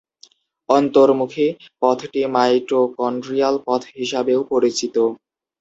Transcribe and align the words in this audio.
অন্তর্মুখী 0.69 1.47
পথটি 1.81 2.21
মাইটোকন্ড্রিয়াল 2.35 3.55
পথ 3.65 3.81
হিসাবেও 3.93 4.41
পরিচিত। 4.51 4.95